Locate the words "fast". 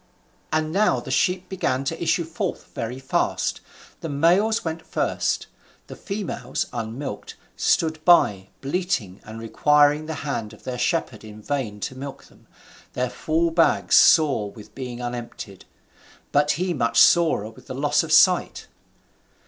2.97-3.61